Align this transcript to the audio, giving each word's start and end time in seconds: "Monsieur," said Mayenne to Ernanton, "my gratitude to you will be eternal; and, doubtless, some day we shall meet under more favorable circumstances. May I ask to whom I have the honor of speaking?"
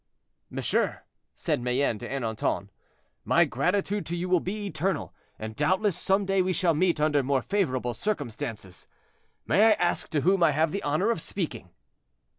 "Monsieur," 0.49 1.03
said 1.35 1.61
Mayenne 1.61 1.99
to 1.99 2.09
Ernanton, 2.09 2.69
"my 3.23 3.45
gratitude 3.45 4.03
to 4.07 4.15
you 4.15 4.27
will 4.29 4.39
be 4.39 4.65
eternal; 4.65 5.13
and, 5.37 5.55
doubtless, 5.55 5.95
some 5.95 6.25
day 6.25 6.41
we 6.41 6.53
shall 6.53 6.73
meet 6.73 6.99
under 6.99 7.21
more 7.21 7.43
favorable 7.43 7.93
circumstances. 7.93 8.87
May 9.45 9.63
I 9.67 9.71
ask 9.73 10.09
to 10.09 10.21
whom 10.21 10.41
I 10.41 10.53
have 10.53 10.71
the 10.71 10.81
honor 10.81 11.11
of 11.11 11.21
speaking?" 11.21 11.69